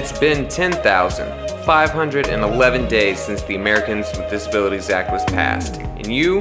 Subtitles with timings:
[0.00, 6.40] It's been 10,511 days since the Americans with Disabilities Act was passed, and you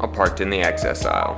[0.00, 1.36] are parked in the access aisle.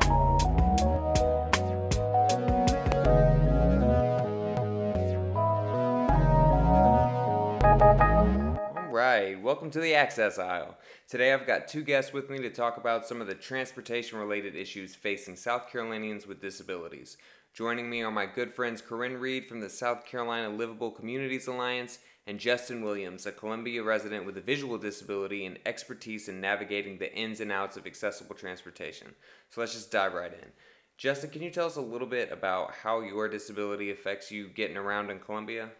[8.74, 10.74] All right, welcome to the access aisle.
[11.06, 14.56] Today I've got two guests with me to talk about some of the transportation related
[14.56, 17.18] issues facing South Carolinians with disabilities.
[17.54, 21.98] Joining me are my good friends Corrine Reed from the South Carolina Livable Communities Alliance
[22.26, 27.12] and Justin Williams, a Columbia resident with a visual disability and expertise in navigating the
[27.12, 29.14] ins and outs of accessible transportation.
[29.50, 30.50] So let's just dive right in.
[30.98, 34.76] Justin, can you tell us a little bit about how your disability affects you getting
[34.76, 35.70] around in Columbia?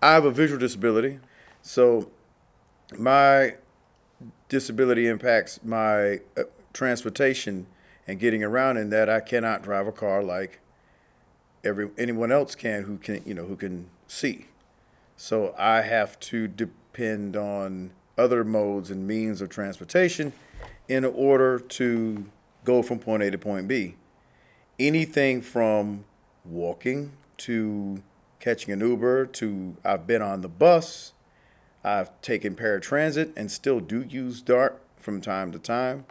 [0.00, 1.18] I have a visual disability,
[1.62, 2.10] so
[2.98, 3.56] my
[4.48, 7.66] disability impacts my uh, transportation
[8.06, 10.60] and getting around in that I cannot drive a car like
[11.64, 14.46] every anyone else can who can you know who can see.
[15.16, 20.32] So I have to depend on other modes and means of transportation
[20.88, 22.26] in order to
[22.64, 23.96] go from point A to point B.
[24.78, 26.04] Anything from
[26.44, 28.02] walking to
[28.40, 31.12] catching an Uber to I've been on the bus,
[31.84, 36.06] I've taken paratransit and still do use DART from time to time.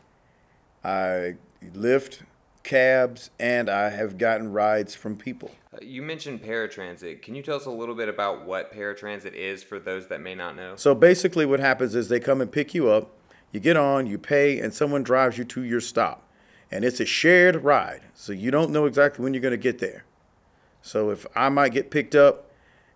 [0.83, 2.21] I Lyft
[2.69, 5.49] cabs and I have gotten rides from people.
[5.73, 7.23] Uh, You mentioned paratransit.
[7.23, 10.35] Can you tell us a little bit about what paratransit is for those that may
[10.35, 10.75] not know?
[10.75, 13.09] So basically, what happens is they come and pick you up,
[13.51, 16.27] you get on, you pay, and someone drives you to your stop.
[16.71, 19.79] And it's a shared ride, so you don't know exactly when you're going to get
[19.79, 20.05] there.
[20.83, 22.51] So if I might get picked up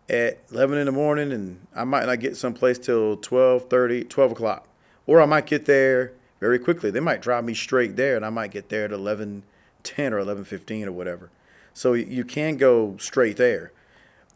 [0.07, 4.67] at 11 in the morning and I might not get someplace till 12, 12 o'clock,
[5.07, 6.91] or I might get there very quickly.
[6.91, 9.41] They might drive me straight there and I might get there at 11,
[9.83, 11.29] 10 or 11:15 or whatever.
[11.73, 13.71] So you can go straight there,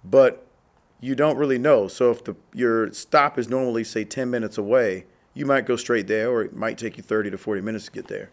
[0.04, 0.46] but
[1.00, 1.88] you don't really know.
[1.88, 6.08] So if the your stop is normally say 10 minutes away, you might go straight
[6.08, 8.32] there, or it might take you 30 to 40 minutes to get there.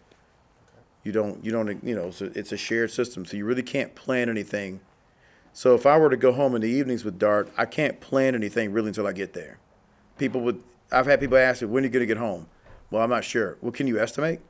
[1.03, 3.95] You don't you don't you know so it's a shared system, so you really can't
[3.95, 4.81] plan anything.
[5.53, 8.35] So if I were to go home in the evenings with Dart, I can't plan
[8.35, 9.59] anything really until I get there.
[10.17, 12.49] People would I've had people ask me when are you going to get home.
[12.91, 13.59] Well, I'm not sure.
[13.61, 14.41] Well, can you estimate?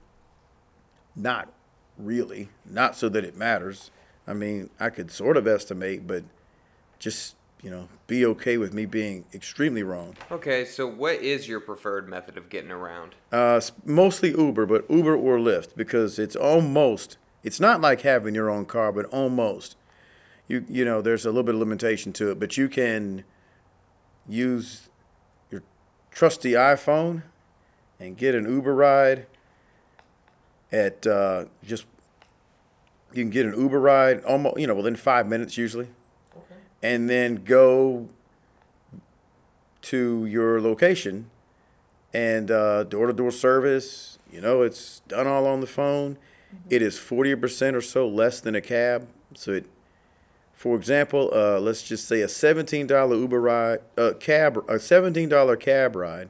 [1.17, 1.53] Not
[1.99, 2.49] really.
[2.65, 3.91] Not so that it matters.
[4.27, 6.25] I mean, I could sort of estimate, but
[6.99, 10.17] just, you know, be okay with me being extremely wrong.
[10.31, 13.15] Okay, so what is your preferred method of getting around?
[13.31, 18.51] Uh, mostly Uber, but Uber or Lyft because it's almost, it's not like having your
[18.51, 19.77] own car, but almost.
[20.49, 23.25] You, you know, there's a little bit of limitation to it, but you can
[24.29, 24.89] use
[25.51, 25.63] your
[26.11, 27.23] trusty iPhone
[27.99, 29.27] and get an Uber ride
[30.75, 31.87] at uh, just,
[33.13, 35.89] you can get an Uber ride almost, you know, within five minutes usually.
[36.83, 38.09] And then go
[39.83, 41.31] to your location
[42.13, 44.19] and uh, door-to-door service.
[44.31, 46.19] You know, it's done all on the phone.
[46.69, 49.09] It is forty percent or so less than a cab.
[49.35, 49.67] So it,
[50.53, 55.29] for example, uh, let's just say a seventeen dollar Uber ride, uh, cab, a seventeen
[55.29, 56.29] dollar cab ride,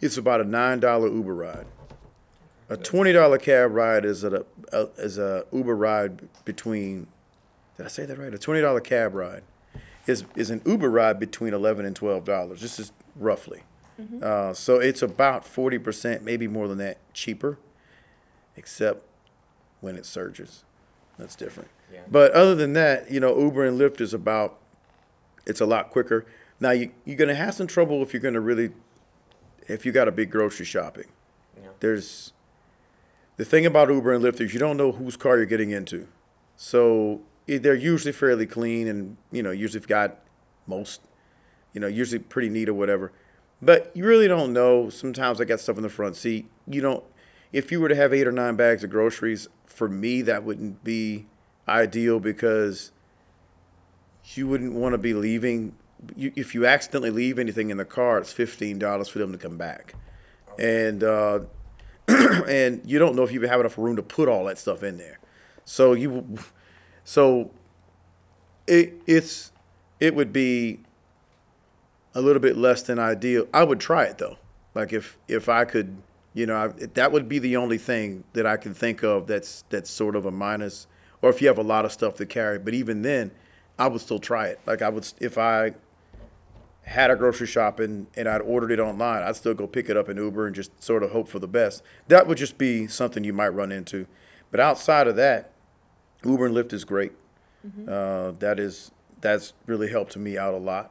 [0.00, 1.66] is about a nine dollar Uber ride.
[2.68, 7.06] A twenty dollar cab ride is a, a is a Uber ride between.
[7.76, 8.32] Did I say that right?
[8.32, 9.42] A twenty dollar cab ride
[10.06, 12.60] is is an Uber ride between eleven and twelve dollars.
[12.60, 13.62] This is roughly.
[14.20, 17.58] Uh, so it's about forty percent, maybe more than that, cheaper,
[18.56, 19.04] except
[19.80, 20.64] when it surges.
[21.18, 21.68] That's different.
[21.92, 22.00] Yeah.
[22.10, 24.58] But other than that, you know, Uber and Lyft is about.
[25.46, 26.24] It's a lot quicker.
[26.58, 28.70] Now you you're gonna have some trouble if you're gonna really,
[29.68, 31.06] if you got a big grocery shopping.
[31.60, 31.68] Yeah.
[31.80, 32.32] There's
[33.36, 36.06] the thing about Uber and Lyft is you don't know whose car you're getting into.
[36.56, 40.18] So they're usually fairly clean and, you know, usually got
[40.66, 41.00] most,
[41.72, 43.12] you know, usually pretty neat or whatever.
[43.60, 44.90] But you really don't know.
[44.90, 46.48] Sometimes I got stuff in the front seat.
[46.66, 47.04] You don't,
[47.52, 50.84] if you were to have eight or nine bags of groceries, for me, that wouldn't
[50.84, 51.26] be
[51.68, 52.92] ideal because
[54.34, 55.74] you wouldn't want to be leaving.
[56.16, 59.56] You, if you accidentally leave anything in the car, it's $15 for them to come
[59.56, 59.94] back.
[60.58, 61.40] And, uh,
[62.48, 64.98] and you don't know if you have enough room to put all that stuff in
[64.98, 65.18] there.
[65.64, 66.38] So you,
[67.04, 67.50] so
[68.66, 69.52] it it's
[70.00, 70.80] it would be
[72.14, 73.46] a little bit less than ideal.
[73.52, 74.38] I would try it though.
[74.74, 75.96] Like if if I could,
[76.34, 79.64] you know, I, that would be the only thing that I can think of that's
[79.70, 80.86] that's sort of a minus.
[81.20, 83.30] Or if you have a lot of stuff to carry, but even then,
[83.78, 84.60] I would still try it.
[84.66, 85.74] Like I would if I
[86.84, 90.08] had a grocery shopping and I'd ordered it online, I'd still go pick it up
[90.08, 91.82] in Uber and just sort of hope for the best.
[92.08, 94.06] That would just be something you might run into.
[94.50, 95.52] But outside of that,
[96.24, 97.12] Uber and Lyft is great.
[97.88, 98.90] Uh, that is
[99.20, 100.90] that's really helped me out a lot.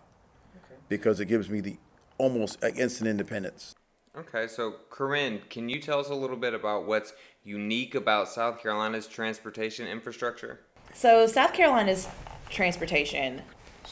[0.88, 1.78] because it gives me the
[2.18, 3.76] almost instant independence.
[4.18, 8.62] Okay, so Corrine, can you tell us a little bit about what's unique about South
[8.62, 10.60] Carolina's transportation infrastructure?
[10.94, 12.08] So, South Carolina's
[12.50, 13.42] transportation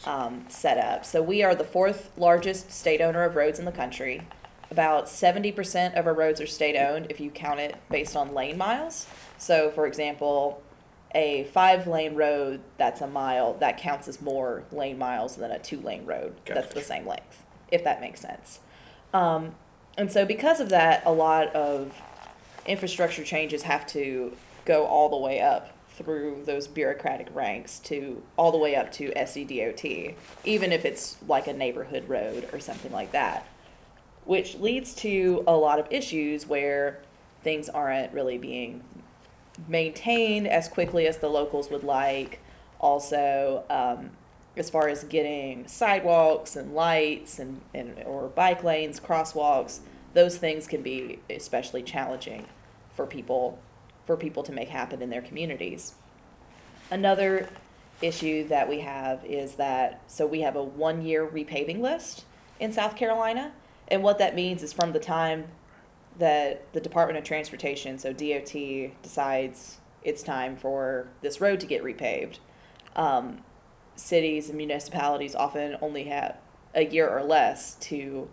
[0.06, 1.06] um, setup.
[1.06, 4.22] So, we are the fourth largest state owner of roads in the country.
[4.72, 8.58] About 70% of our roads are state owned if you count it based on lane
[8.58, 9.08] miles.
[9.38, 10.62] So, for example,
[11.16, 15.60] a five lane road that's a mile, that counts as more lane miles than a
[15.60, 18.60] two lane road that's the same length, if that makes sense.
[19.14, 19.56] Um,
[19.98, 22.00] and so, because of that, a lot of
[22.66, 28.52] infrastructure changes have to go all the way up through those bureaucratic ranks to all
[28.52, 30.16] the way up to SCDOT,
[30.46, 33.46] even if it's like a neighborhood road or something like that,
[34.24, 37.02] which leads to a lot of issues where
[37.44, 38.82] things aren't really being
[39.68, 42.40] maintained as quickly as the locals would like.
[42.80, 44.12] Also, um,
[44.56, 49.80] as far as getting sidewalks and lights and, and or bike lanes, crosswalks,
[50.14, 52.46] those things can be especially challenging
[52.96, 53.60] for people
[54.10, 55.94] for people to make happen in their communities.
[56.90, 57.48] Another
[58.02, 62.26] issue that we have is that so we have a one year repaving list
[62.60, 63.52] in South Carolina.
[63.88, 65.50] And what that means is from the time
[66.18, 68.56] that the Department of Transportation, so DOT,
[69.04, 72.40] decides it's time for this road to get repaved,
[72.96, 73.44] um,
[73.96, 76.36] cities and municipalities often only have
[76.74, 78.28] a year or less to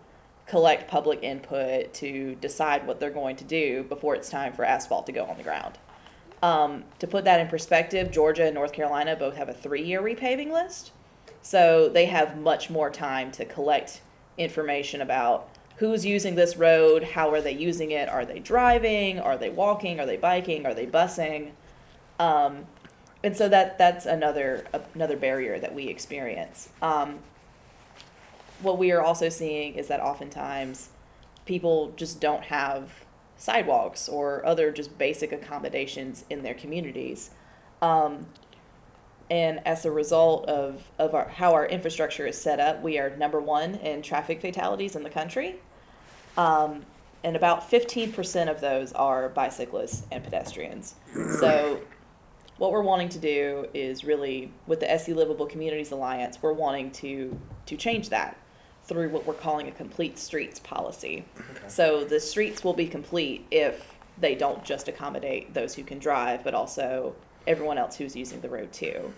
[0.47, 5.05] collect public input to decide what they're going to do before it's time for asphalt
[5.05, 5.77] to go on the ground.
[6.41, 10.01] Um, to put that in perspective, Georgia and North Carolina both have a three year
[10.01, 10.91] repaving list.
[11.41, 14.01] So they have much more time to collect
[14.37, 19.37] information about who's using this road, how are they using it, are they driving, are
[19.37, 21.51] they walking, are they biking, are they busing?
[22.19, 22.65] Um,
[23.23, 26.69] and so that that's another another barrier that we experience.
[26.81, 27.19] Um,
[28.61, 30.89] what we are also seeing is that oftentimes
[31.45, 33.05] people just don't have
[33.37, 37.29] sidewalks or other just basic accommodations in their communities.
[37.81, 38.25] Um,
[39.29, 43.15] and as a result of, of our, how our infrastructure is set up, we are
[43.17, 45.57] number one in traffic fatalities in the country.
[46.37, 46.85] Um,
[47.23, 50.95] and about 15% of those are bicyclists and pedestrians.
[51.39, 51.81] So,
[52.57, 56.89] what we're wanting to do is really, with the SC Livable Communities Alliance, we're wanting
[56.91, 58.37] to, to change that
[58.87, 61.25] through what we're calling a complete streets policy.
[61.67, 66.43] So, the streets will be complete if they don't just accommodate those who can drive,
[66.43, 69.13] but also everyone else who's using the road too.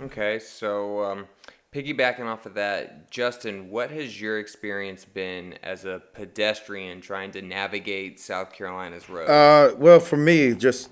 [0.00, 1.26] Okay, so um,
[1.72, 7.42] piggybacking off of that, Justin, what has your experience been as a pedestrian trying to
[7.42, 9.30] navigate South Carolina's roads?
[9.30, 10.90] Uh, well, for me, just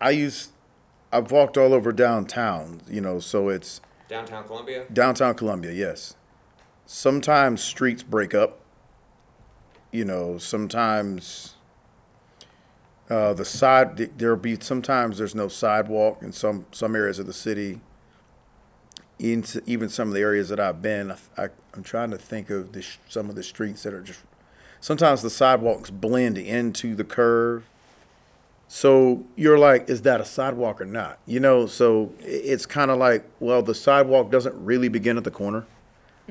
[0.00, 0.50] I use
[1.12, 4.84] I've walked all over downtown, you know, so it's Downtown Columbia?
[4.92, 6.14] downtown Columbia, yes.
[6.86, 8.60] Sometimes streets break up.
[9.90, 11.54] You know, sometimes
[13.10, 17.32] uh, the side there'll be sometimes there's no sidewalk in some some areas of the
[17.32, 17.80] city.
[19.18, 22.72] Into even some of the areas that I've been, I, I'm trying to think of
[22.72, 24.20] the, some of the streets that are just.
[24.78, 27.64] Sometimes the sidewalks blend into the curve.
[28.68, 31.18] So you're like, is that a sidewalk or not?
[31.24, 35.30] You know, so it's kind of like, well, the sidewalk doesn't really begin at the
[35.30, 35.64] corner.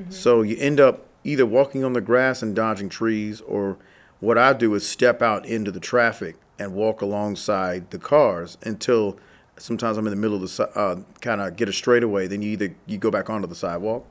[0.10, 3.78] So you end up either walking on the grass and dodging trees, or
[4.20, 9.18] what I do is step out into the traffic and walk alongside the cars until
[9.58, 12.28] sometimes I'm in the middle of the, uh, kind of get a straightaway.
[12.28, 14.06] Then you either you go back onto the sidewalk.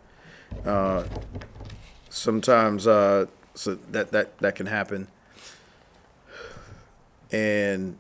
[0.65, 1.05] Uh,
[2.09, 5.09] sometimes uh, so that that that can happen.
[7.31, 7.97] And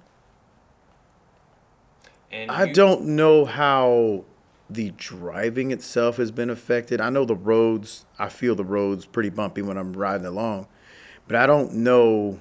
[2.30, 4.24] And I you- don't know how
[4.68, 7.00] the driving itself has been affected.
[7.00, 10.66] I know the roads, I feel the roads pretty bumpy when I'm riding along,
[11.26, 12.40] but I don't know.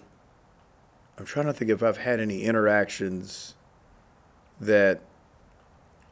[1.17, 3.55] I'm trying to think if I've had any interactions
[4.59, 5.01] that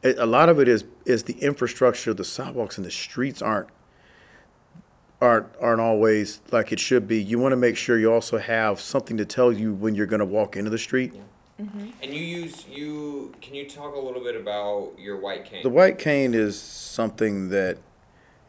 [0.02, 3.68] it, a lot of it is is the infrastructure, the sidewalks and the streets aren't
[5.20, 7.22] aren't aren't always like it should be.
[7.22, 10.20] You want to make sure you also have something to tell you when you're going
[10.20, 11.14] to walk into the street.
[11.60, 11.90] Mm-hmm.
[12.02, 15.62] And you use you can you talk a little bit about your white cane?
[15.62, 17.78] The white cane is something that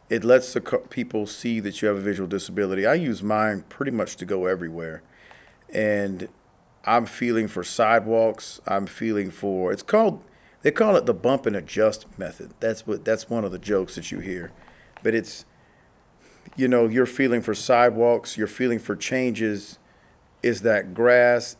[0.08, 2.86] it lets the co- people see that you have a visual disability.
[2.86, 5.02] I use mine pretty much to go everywhere.
[5.72, 6.28] And
[6.84, 8.60] I'm feeling for sidewalks.
[8.66, 10.22] I'm feeling for it's called
[10.62, 12.54] they call it the bump and adjust method.
[12.60, 14.50] That's what that's one of the jokes that you hear.
[15.02, 15.44] But it's
[16.56, 19.78] you know, you're feeling for sidewalks, you're feeling for changes.
[20.42, 21.56] Is that grass?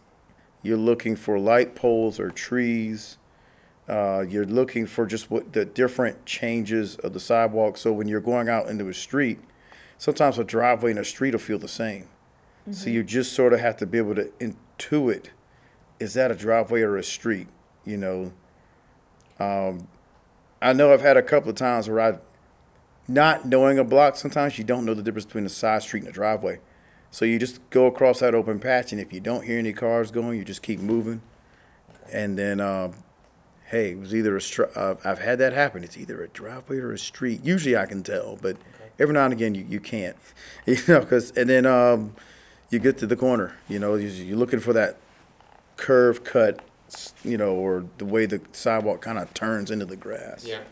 [0.65, 3.19] You're looking for light poles or trees.
[3.89, 7.77] Uh, you're looking for just what the different changes of the sidewalk.
[7.77, 9.39] So when you're going out into a street,
[9.99, 12.09] sometimes a driveway and a street will feel the same.
[12.71, 15.27] So you just sort of have to be able to intuit,
[16.01, 17.49] is that a driveway or a street?
[17.85, 18.33] You know,
[19.39, 19.87] um,
[20.63, 22.19] I know I've had a couple of times where I,
[23.07, 26.09] not knowing a block, sometimes you don't know the difference between a side street and
[26.09, 26.61] a driveway.
[27.15, 30.11] So you just go across that open patch, and if you don't hear any cars
[30.11, 31.23] going, you just keep moving.
[32.13, 32.95] And then, um,
[33.67, 35.85] hey, it was either a str- uh, I've had that happen.
[35.85, 37.45] It's either a driveway or a street.
[37.45, 38.57] Usually I can tell, but
[38.99, 40.17] every now and again you, you can't,
[40.67, 42.17] you know, because and then um,
[42.71, 44.97] you get to the corner, you know, you- you're looking for that
[45.77, 49.95] curb cut, s- you know, or the way the sidewalk kind of turns into the
[49.97, 50.45] grass.
[50.45, 50.63] Yeah.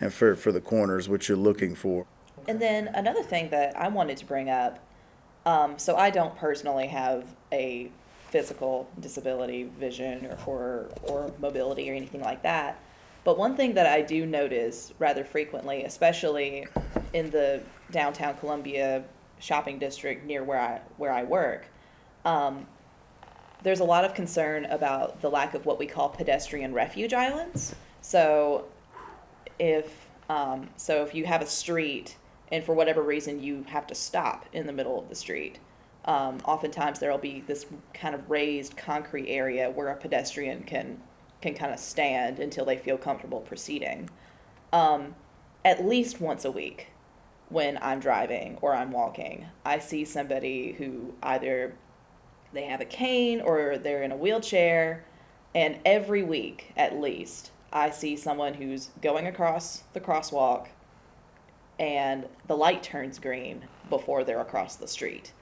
[0.00, 2.04] And for for the corners, what you're looking for.
[2.48, 4.80] And then another thing that I wanted to bring up,
[5.48, 7.90] um, so I don't personally have a
[8.28, 12.78] physical disability, vision, or, or, or mobility or anything like that.
[13.24, 16.66] But one thing that I do notice rather frequently, especially
[17.14, 19.04] in the downtown Columbia
[19.38, 21.66] shopping district near where I, where I work,
[22.26, 22.66] um,
[23.62, 27.74] there's a lot of concern about the lack of what we call pedestrian refuge islands.
[28.02, 28.66] So
[29.58, 32.18] if um, so if you have a street
[32.50, 35.58] and for whatever reason you have to stop in the middle of the street.
[36.04, 41.00] Um, oftentimes there'll be this kind of raised concrete area where a pedestrian can
[41.40, 44.10] can kind of stand until they feel comfortable proceeding.
[44.72, 45.14] Um,
[45.64, 46.88] at least once a week
[47.48, 51.74] when i'm driving or i'm walking i see somebody who either
[52.52, 55.04] they have a cane or they're in a wheelchair
[55.54, 60.68] and every week at least i see someone who's going across the crosswalk
[61.78, 65.32] and the light turns green before they're across the street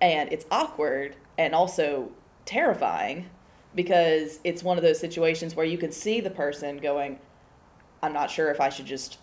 [0.00, 2.10] and it's awkward and also
[2.44, 3.26] terrifying
[3.74, 7.18] because it's one of those situations where you can see the person going
[8.02, 9.18] i'm not sure if i should just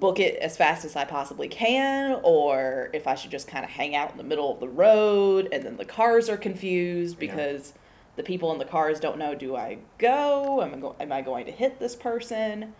[0.00, 3.70] book it as fast as I possibly can, or if I should just kind of
[3.70, 7.20] hang out in the middle of the road, and then the cars are confused Yeah.
[7.20, 7.74] because
[8.16, 10.62] the people in the cars don't know: do I go?
[10.62, 12.72] Am I, go- am I going to hit this person?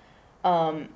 [0.45, 0.89] Um,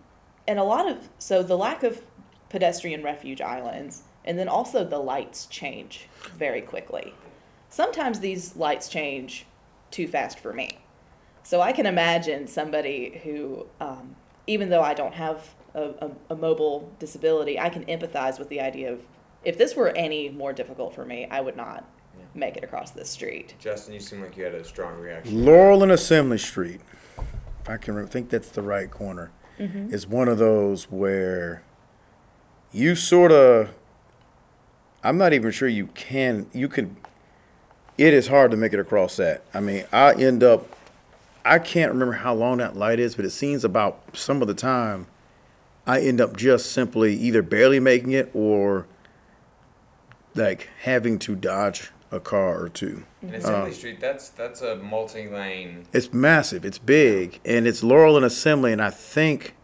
[0.49, 2.03] and a lot of so the lack of
[2.49, 7.15] pedestrian refuge islands, and then also the lights change very quickly.
[7.69, 9.47] Sometimes these lights change
[9.91, 10.79] too fast for me.
[11.43, 16.37] So I can imagine somebody who, um, even though I don't have a, a, a
[16.37, 19.01] mobile disability, I can empathize with the idea of
[19.45, 21.85] if this were any more difficult for me, I would not
[22.35, 23.55] make it across this street.
[23.59, 25.45] Justin, you seem like you had a strong reaction.
[25.45, 26.81] Laurel and Assembly Street,
[27.63, 29.93] if I can re- think that's the right corner, Mm-hmm.
[29.93, 31.63] is one of those where
[32.73, 33.71] you sort of,
[35.03, 36.97] I'm not even sure you can, you can,
[37.97, 39.43] it is hard to make it across that.
[39.53, 40.77] I mean, I end up,
[41.45, 44.55] I can't remember how long that light is, but it seems about some of the
[44.55, 45.07] time,
[45.87, 48.87] I end up just simply either barely making it or
[50.35, 53.05] like having to dodge a car or two.
[53.23, 55.87] And Assembly um, Street, that's that's a multi-lane.
[55.93, 56.65] It's massive.
[56.65, 59.55] It's big, and it's Laurel and Assembly, and I think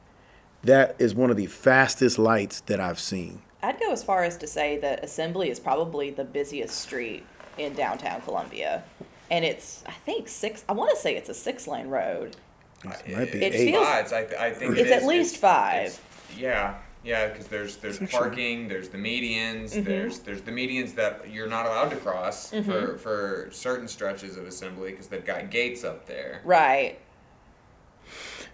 [0.63, 3.43] that is one of the fastest lights that I've seen.
[3.63, 7.25] I'd go as far as to say that Assembly is probably the busiest street
[7.59, 8.85] in downtown Columbia.
[9.31, 12.37] And it's, I think, six, I want to say it's a six lane road.
[12.85, 13.71] It might be It eight.
[13.73, 15.87] feels- Fives, I, I think It's it at least It's- five.
[15.87, 16.01] it's-
[16.39, 16.75] yeah,
[17.05, 19.85] yeah, because there's there's It's actually- parking, there's the medians, Mm-hmm.
[19.85, 24.47] there's there's the medians that you're not allowed to cross for for certain stretches of
[24.47, 26.41] assembly because they've got gates up there.
[26.45, 26.99] Right.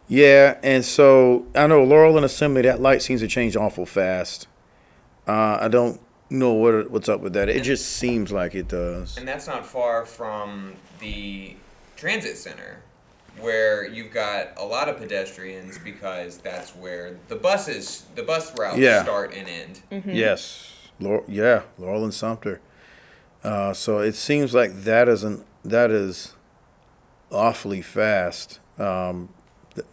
[0.08, 2.62] Yeah, and so I know Laurel and Assembly.
[2.62, 4.48] That light seems to change awful fast.
[5.28, 7.48] Uh, I don't know what what's up with that.
[7.48, 9.16] It just seems like it does.
[9.16, 11.54] And that's not far from the
[11.96, 12.82] transit center,
[13.40, 18.78] where you've got a lot of pedestrians because that's where the buses, the bus routes
[18.78, 19.02] Yeah.
[19.02, 20.04] start and end.
[20.06, 22.60] Yes, Laurel, yeah, Laurel and Sumter.
[23.42, 26.34] Uh, so it seems like that isn't that is
[27.32, 29.28] awfully fast um,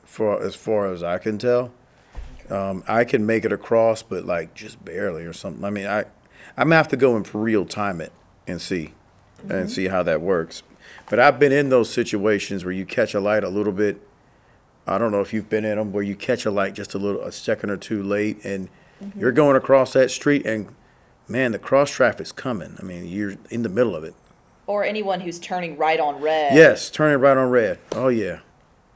[0.04, 1.72] for as far as I can tell.
[2.50, 5.64] Um, I can make it across, but like just barely or something.
[5.64, 6.00] I mean, I
[6.58, 8.12] I'm gonna have to go and for real time it
[8.48, 8.94] and see
[9.50, 10.64] and see how that works.
[11.10, 14.02] But I've been in those situations where you catch a light a little bit.
[14.86, 16.98] I don't know if you've been in them where you catch a light just a
[16.98, 18.70] little a second or two late, and
[19.04, 19.20] mm-hmm.
[19.20, 20.70] you're going across that street, and
[21.28, 22.76] man, the cross traffic's coming.
[22.80, 24.16] I mean, you're in the middle of it.
[24.66, 26.56] Or anyone who's turning right on red.
[26.56, 27.80] Yes, turning right on red.
[27.94, 28.40] Oh yeah.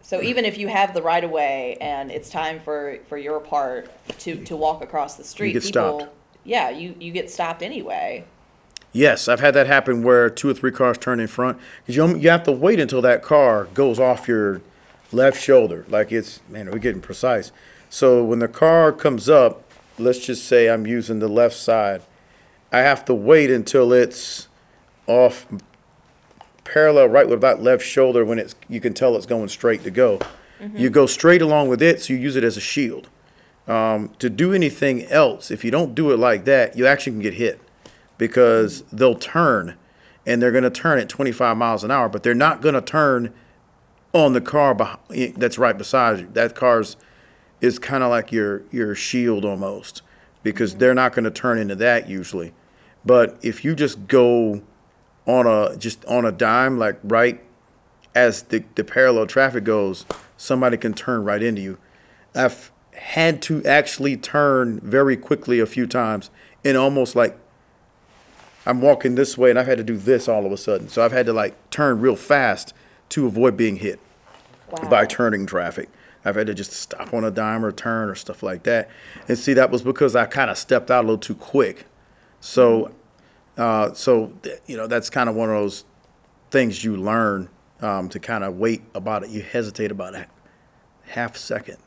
[0.02, 3.40] So even if you have the right of way and it's time for, for your
[3.40, 6.16] part to, to walk across the street, get people, stopped.
[6.44, 8.26] yeah, you, you get stopped anyway.
[8.94, 12.18] Yes, I've had that happen where two or three cars turn in front because you
[12.18, 14.62] you have to wait until that car goes off your
[15.12, 15.86] left shoulder.
[15.88, 17.52] Like it's man, we're getting precise.
[17.90, 19.64] So when the car comes up,
[19.98, 22.02] let's just say I'm using the left side,
[22.72, 24.48] I have to wait until it's
[25.08, 25.46] off
[26.64, 29.92] parallel right with that left shoulder when it's you can tell it's going straight to
[29.92, 30.20] go.
[30.76, 33.10] You go straight along with it, so you use it as a shield.
[33.68, 37.22] Um, to do anything else, if you don't do it like that, you actually can
[37.22, 37.60] get hit
[38.22, 39.76] because they'll turn
[40.28, 42.82] and they're going to turn at 25 miles an hour, but they're not going to
[42.82, 43.34] turn
[44.14, 46.30] on the car beh- that's right beside you.
[46.34, 46.98] That car's
[47.62, 50.04] is kind of like your your shield almost
[50.44, 52.54] because they're not going to turn into that usually.
[53.04, 54.62] But if you just go
[55.26, 57.44] on a just on a dime like right
[58.14, 60.06] as the, the parallel traffic goes,
[60.38, 61.80] somebody can turn right into you.
[62.36, 66.30] I've had to actually turn very quickly a few times
[66.64, 67.36] and almost like
[68.66, 70.88] I'm walking this way and I've had to do this all of a sudden.
[70.90, 72.74] So I've had to like turn real fast
[73.10, 74.00] to avoid being hit
[74.70, 74.90] Wow.
[74.90, 75.90] by turning traffic.
[76.24, 78.90] I've had to just stop on a dime or turn or stuff like that.
[79.28, 81.86] And see, that was because I kind of stepped out a little too quick.
[82.40, 82.94] So,
[83.58, 85.84] uh, so th- you know, that's kind of one of those
[86.52, 87.50] things you learn
[87.82, 89.30] um, to kind of wait about it.
[89.30, 90.28] You hesitate about a
[91.08, 91.78] half second,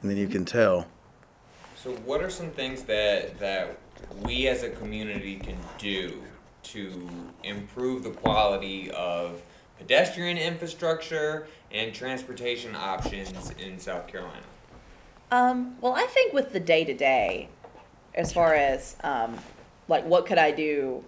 [0.00, 0.86] and then you can tell.
[1.76, 3.78] So, what are some things that that
[4.22, 6.22] we as a community can do
[6.64, 7.08] to
[7.42, 9.42] improve the quality of
[9.78, 14.42] pedestrian infrastructure and transportation options in South Carolina?
[15.30, 17.48] Um, well, I think with the day to day,
[18.14, 19.38] as far as um,
[19.88, 21.04] like what could I do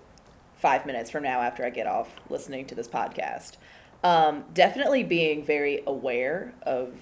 [0.57, 3.57] five minutes from now after I get off listening to this podcast,
[4.02, 6.94] um, definitely being very aware of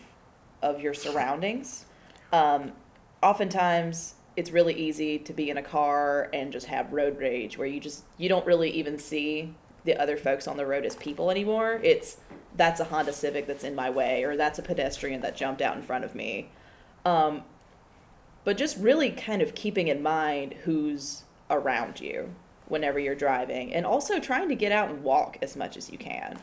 [0.62, 1.85] of your surroundings.
[2.33, 2.72] Um,
[3.22, 7.66] oftentimes, it's really easy to be in a car and just have road rage, where
[7.66, 11.31] you just you don't really even see the other folks on the road as people
[11.31, 11.81] anymore.
[11.83, 12.18] It's
[12.57, 15.77] that's a Honda Civic that's in my way, or that's a pedestrian that jumped out
[15.77, 16.51] in front of me.
[17.05, 17.42] Um,
[18.45, 22.35] but just really kind of keeping in mind who's around you
[22.66, 25.99] whenever you're driving and also trying to get out and walk as much as you
[25.99, 26.38] can.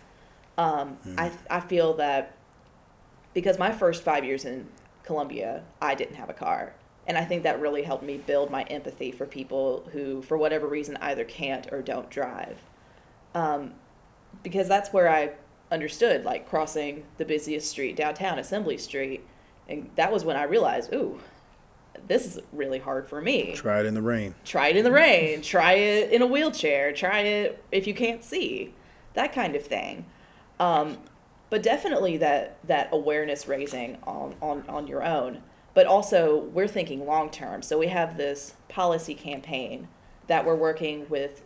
[0.58, 2.36] Um, I, I feel that
[3.34, 4.68] because my first five years in
[5.04, 6.74] columbia i didn't have a car
[7.10, 10.68] and i think that really helped me build my empathy for people who for whatever
[10.68, 12.58] reason either can't or don't drive
[13.36, 13.74] um,
[14.44, 15.32] because that's where i
[15.72, 19.26] understood like crossing the busiest street downtown assembly street
[19.70, 21.20] and that was when I realized, ooh,
[22.08, 23.54] this is really hard for me.
[23.56, 24.34] Try it in the rain.
[24.44, 28.24] Try it in the rain, try it in a wheelchair, try it if you can't
[28.24, 28.74] see,
[29.14, 30.06] that kind of thing.
[30.60, 30.98] Um,
[31.52, 35.44] but definitely that that awareness raising on, on, on your own.
[35.74, 37.62] But also we're thinking long term.
[37.62, 39.88] So we have this policy campaign
[40.28, 41.44] that we're working with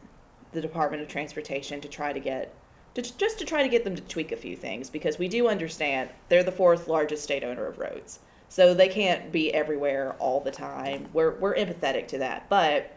[0.51, 2.53] the Department of Transportation to try to get
[2.95, 5.47] to, just to try to get them to tweak a few things because we do
[5.47, 8.19] understand they're the fourth largest state owner of roads.
[8.49, 11.09] So they can't be everywhere all the time.
[11.11, 12.95] We're we're empathetic to that, but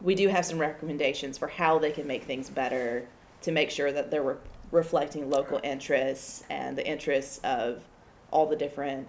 [0.00, 3.06] we do have some recommendations for how they can make things better
[3.42, 4.36] to make sure that they're re-
[4.70, 7.84] reflecting local interests and the interests of
[8.30, 9.06] all the different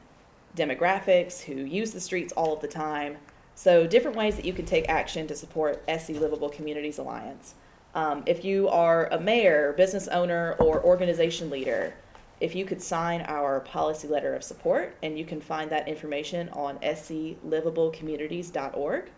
[0.55, 3.17] demographics who use the streets all of the time.
[3.55, 7.55] So different ways that you can take action to support SC Livable Communities Alliance.
[7.93, 11.93] Um, if you are a mayor, business owner, or organization leader,
[12.41, 16.49] if you could sign our policy letter of support, and you can find that information
[16.49, 19.09] on sclivablecommunities.org.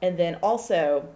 [0.00, 1.06] And then also,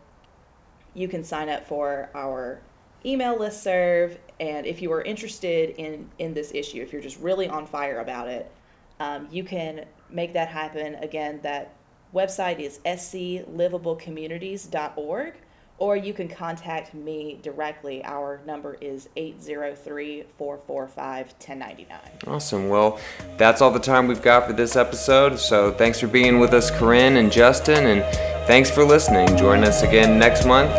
[0.95, 2.61] you can sign up for our
[3.07, 4.19] email list serve.
[4.41, 8.01] And if you are interested in, in this issue, if you're just really on fire
[8.01, 8.53] about it,
[9.01, 10.97] um, you can make that happen.
[10.97, 11.75] Again, that
[12.15, 15.35] website is sclivablecommunities.org
[15.79, 18.05] or you can contact me directly.
[18.05, 21.99] Our number is 803 445 1099.
[22.27, 22.69] Awesome.
[22.69, 22.99] Well,
[23.37, 25.39] that's all the time we've got for this episode.
[25.39, 28.03] So thanks for being with us, Corrine and Justin, and
[28.47, 29.37] thanks for listening.
[29.37, 30.71] Join us again next month,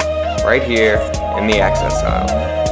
[0.44, 0.98] right here
[1.38, 2.69] in the Access Aisle.